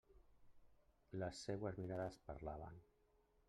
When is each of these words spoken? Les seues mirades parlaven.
Les 1.23 1.41
seues 1.49 1.79
mirades 1.85 2.19
parlaven. 2.31 2.85